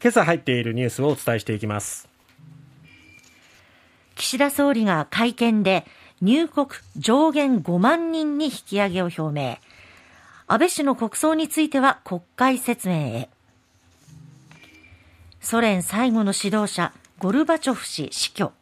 [0.00, 2.08] 今朝入っているニュースをお伝えしていきます。
[4.14, 5.84] 岸田総理が会見で
[6.22, 9.58] 入国上限5万人に引き上げを表明。
[10.46, 13.28] 安倍氏の国葬については国会説明へ。
[15.40, 18.52] ソ連最後の指導者ゴルバチョフ氏死去。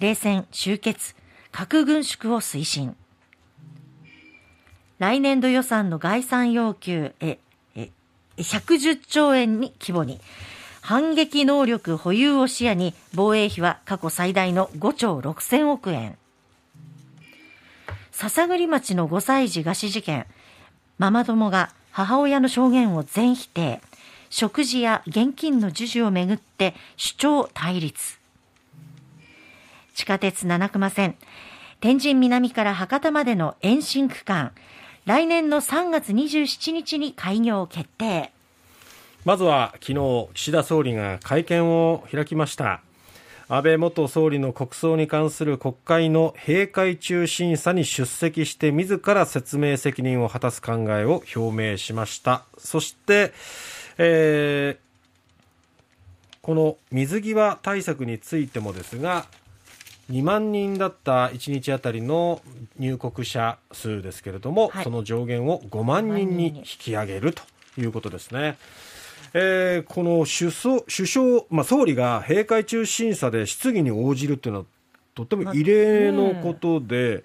[0.00, 1.14] 冷戦終結。
[1.52, 2.96] 核軍縮を推進。
[4.98, 7.38] 来年度予算の概算要求え
[7.76, 7.90] え
[8.36, 10.20] 110兆円に規模に。
[10.90, 16.18] 反撃能力保有を視野に防衛費は過去最大の5兆6000億円。
[18.10, 20.26] 篠栗町の5歳児餓死事件。
[20.98, 23.80] ママ友が母親の証言を全否定。
[24.30, 28.18] 食事や現金の授受をめぐって主張対立。
[29.94, 31.14] 地下鉄七熊線。
[31.78, 34.50] 天神南から博多までの延伸区間。
[35.06, 38.32] 来年の3月27日に開業決定。
[39.24, 42.80] まずは昨日岸田総理が会見を開きました。
[43.48, 52.44] 安倍元総理の国葬に関する国会の閉会中審査に出席して自ら説明責任を果たす考えを表明しました。
[52.56, 53.32] そして、
[53.98, 59.26] えー、この水際対策についてもですが
[60.10, 62.40] 2万人だった1日あたりの
[62.78, 67.42] 入国者数ですけれども、はい、その上限を5万人に引き上げると
[67.78, 68.56] いうことですね。
[69.32, 74.64] えー、この首相首相、まあ、総理が閉会中審査で質疑に応じるというのは
[75.14, 77.24] とても異例のことで、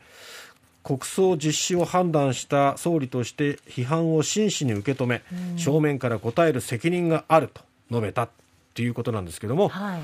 [0.83, 5.23] 国葬実施を判断した総理として批判を真摯に受け止め、
[5.57, 8.29] 正面から答える責任があると述べた
[8.75, 10.01] ということなんですけども、はい、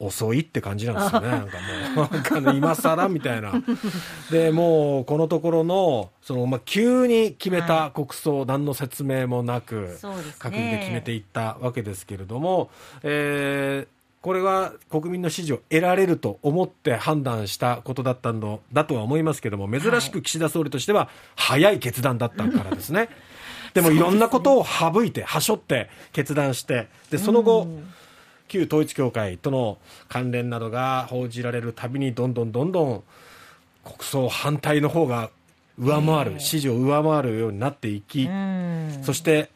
[0.00, 1.58] 遅いって感じなんですよね、なんか
[1.94, 3.52] もう、なんか今更みたいな。
[4.30, 9.98] で、もう、このところの、その、まあ、急に決めた国葬、はい、何の説明もなく、
[10.38, 12.70] 閣議で決めていったわけですけれども、
[13.02, 23.08] えー、これは国民の支持を得られると思って判断したことだったのだとは思いますけれども、珍しく岸田総理としては、早い決断だったからですね。
[23.72, 27.68] でもいろんなことを省いて、はしょって決断して、で、その後、
[28.50, 29.78] 旧統一教会との
[30.08, 33.02] 関連などが報じられるたびにどんどんどんどん
[33.84, 35.30] 国葬反対の方が
[35.78, 38.28] 上回る、支持を上回るようになっていき、
[39.02, 39.50] そして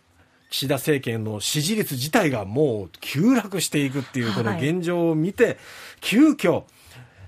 [0.49, 5.57] 岸田政権の支持率自体がもう急落していくっていうこの現状を見て、はい、
[6.01, 6.63] 急遽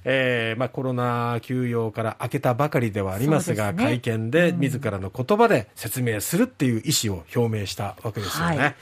[0.09, 8.57] えーまあ、コロナ休養から明けたばかりではありますが、すね、会見で自らの言葉で説明するっていう意思を表明したわけですよね。
[8.57, 8.75] はい、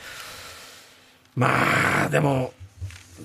[1.34, 2.52] まあでも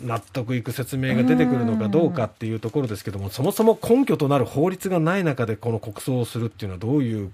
[0.04, 7.32] 納得いく説明が出てくるのかどうかっていうところですけども、そもそも根拠となる法律がない中でこの国葬をするっていうのはどういう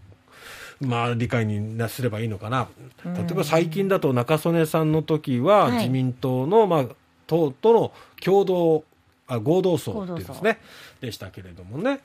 [0.81, 2.67] まあ、理解になすればいいのかな、
[3.05, 6.85] 例えば最近だと中曽根さんの時は、自民党の、まあ、
[7.27, 8.83] 党との共同
[9.27, 10.59] あ合同葬っていうですね。
[11.01, 11.99] でしたけれどもね。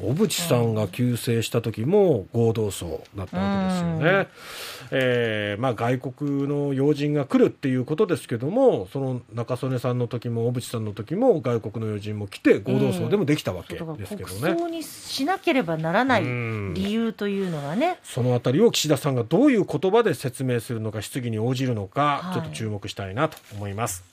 [0.00, 4.28] 小渕さんが急逝した時も合同葬だったわけですよね、
[4.92, 16.22] えーまあ、外国の要人が来るっていうことですけどもその中曽根さんの時も小渕さんの時も外国の要人も来て合同葬でもできたわけですけどね、国葬にしなければならない
[16.74, 17.98] 理由というのがね。
[18.04, 24.04] そのあたりを岸田さんがどういう言葉で説明するのか質疑に応じるのか、ちょっと注目したいなと思います。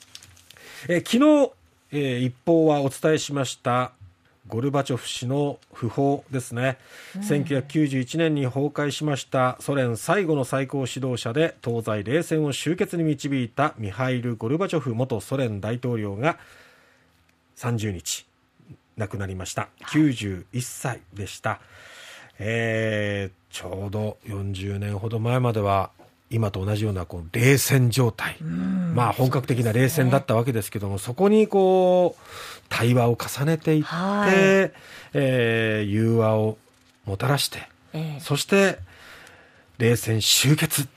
[0.88, 1.52] え昨日
[1.92, 3.92] えー、一報はお伝えしました。
[4.48, 6.78] ゴルバチョフ氏の訃報ですね、
[7.16, 9.58] うん、1991年に崩壊しました。
[9.60, 13.74] ソ連最後の最高指導者で東西冷戦を終結に導いた。
[13.78, 16.38] ミハイル・ゴルバチョフ元ソ連大統領が
[17.58, 18.28] 30日
[18.98, 19.70] 亡くなりました。
[19.88, 21.60] 91歳でした、
[22.38, 25.90] えー、ちょうど40年ほど前までは
[26.30, 32.22] 今と同じようなこう冷戦状態、まあ本格的な冷戦だったわけですけども、そこにこう
[32.70, 34.34] 対話を重ねていって、はい、
[35.14, 36.58] えー、融和を
[37.06, 38.80] もたらして、えー、そして
[39.78, 40.88] 冷戦終結。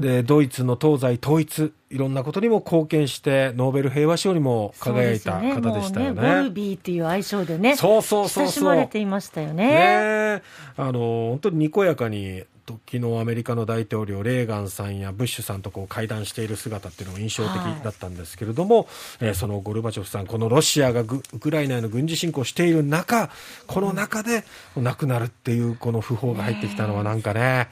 [0.00, 6.22] でドイツの東西統一いろんなことにも貢献してノーベル平和賞にも輝いた方でしたよね。
[6.22, 9.66] ねボルビーっていう愛称でねそうそうそう親しまれていましたよね。
[9.66, 10.42] ね
[10.76, 18.86] あの本当ににこやかに時のアメリカの大統領レーガンさんやブッシュさんとこう会談している姿っていうのも印象的だったんですけれども、はい、
[19.20, 23.30] えー、そのゴルバチョフさんこのロシアがウクライナへの軍事侵攻している中
[23.66, 24.44] この中で
[24.76, 27.68] 亡くなるっていうこの訃報が入ってきたのはなんかね、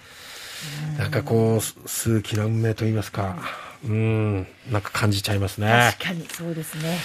[0.99, 3.37] なんかこう数奇な運命といいますか、
[3.85, 5.95] うん、なんか感じちゃいますね。
[5.99, 6.99] 確かにそうですね。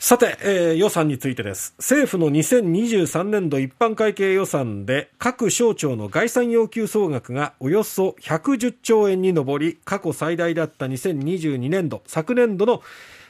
[0.00, 1.74] さて、えー、予算についてです。
[1.78, 12.80] 政府の2023年度一般会計予算で各省庁の概算要求総額がおよそ110兆円に上り、過去最大だった2022年度、昨年度の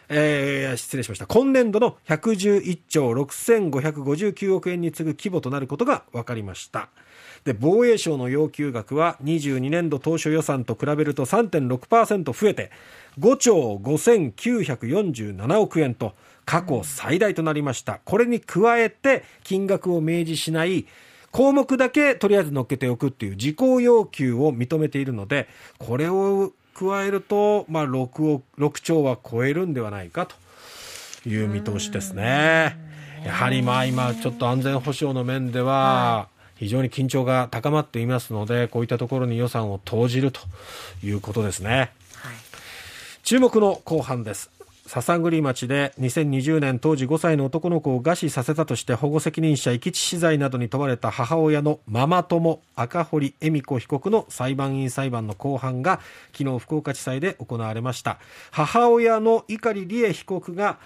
[0.08, 1.26] えー、失礼しました。
[1.26, 6.88] 今年度の111兆6559億円に次ぐ規模となることが分かりました。
[7.44, 12.70] で、防衛省の要求額は22年度当初予算と比べると3.6%増えて、
[13.18, 16.14] 5兆5947億円と
[16.44, 18.00] 過去最大となりました。
[18.04, 20.86] これに加えて金額を明示しない
[21.30, 30.36] 項目だけとりあえず乗っけておくっていう事項要求を認めているので、これを加えると、まあ6億、6兆は超えるんではないかと
[31.28, 32.76] いう見通しですね。
[33.24, 40.40] やはりまあ今ちょっと安全保障の面では、非常に緊張が高まっていますので、こういったところに予算を投じると
[41.02, 41.70] いうことですね。
[41.70, 41.90] はい、
[43.22, 44.57] 注目の後半です。
[44.88, 56.00] 篠栗町で2020年当時5歳の男の子を餓死させたとして保護責任者遺棄致死罪などに問われた母親のママ友赤堀恵美子被告の裁判員裁判の公判が
[56.32, 58.18] 昨日福岡地裁で行われました。
[58.50, 60.78] 母親の碇利恵被告が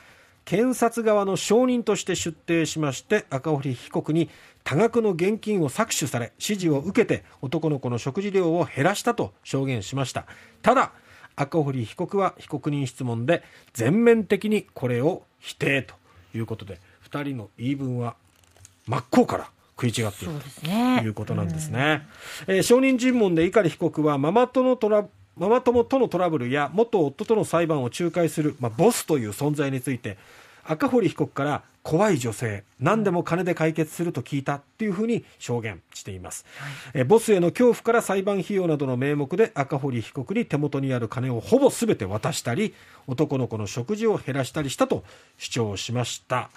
[0.45, 4.29] 検察側の証人として出廷しまして赤堀被告に
[4.65, 10.27] 多額の現金を搾取され指示を受けて男の子の食事量を減らしたと証言しました。
[10.63, 10.93] ただ
[11.37, 13.43] 赤堀被告は被告人質問で
[13.73, 15.95] 全面的にこれを否定と
[16.35, 16.79] いうことで
[17.11, 18.17] 2人の言い分は
[18.87, 19.51] 真っ向から
[19.81, 20.35] 食い違っている
[21.01, 22.07] ということなんですね。
[22.39, 25.07] すねえー、証人尋問で碇被告はママ友のトラ
[25.37, 30.19] ママ友とのトラブルや元夫との裁判を仲介する、まあ、ボスという存在について
[30.65, 42.75] 赤堀被告から怖い女性何でも金で解決すると聞いたっていうふうに証言しています、はい、えボスへの恐怖から裁判費用などの名目で赤堀被告に手元にある金をほぼ全て渡したり
[43.09, 45.03] 男の子の食事を減らしたりしたと
[45.39, 46.51] 主張しました。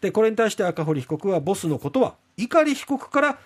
[0.00, 3.38] でこれに対して赤堀被告はボスのことは碇被告から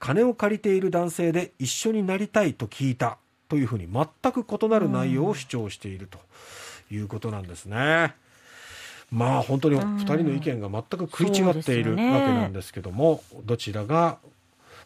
[0.00, 3.18] 金を借りている男性で一緒になりたいと聞いた
[3.48, 6.18] というふうに全く異なる内容を主張していると
[6.92, 8.14] いうことなんですね。
[9.10, 14.18] まあ本当に2人の意見が全く食い違っているわけなんですけども、ね、どちらが、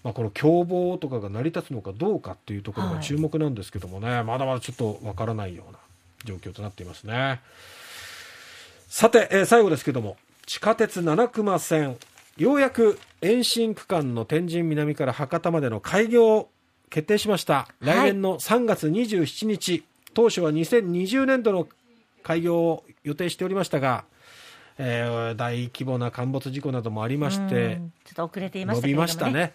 [0.02, 5.78] まあ、この共謀とかが成り立つのかどうかっていうところが注目なんですけどもね、はい、まだまだちょっとわからないような
[6.24, 7.40] 状況となっていますね。
[8.88, 10.16] さて、えー、最後ですけども
[10.46, 11.96] 地下鉄七熊線
[12.36, 16.48] ようやく延伸区間の天神南から博多までの開業
[16.90, 19.84] 決定しました、来年の3月27日
[20.14, 21.66] 当初は2020年度の
[22.24, 24.04] 開業を予定しておりましたが
[24.76, 29.52] えー、大規模な陥没事故などもありまして、ちょっと遅れていました、びましたね、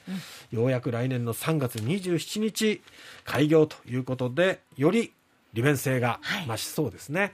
[0.54, 2.82] うん、ようやく来年の3月27日
[3.26, 5.12] 開業ということでより
[5.54, 7.32] 利便性が増しそうですね、はい